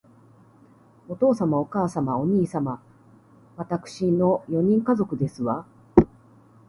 [1.07, 2.81] お父様、お母様、お兄様、
[3.55, 5.67] わたくしの四人家族ですわ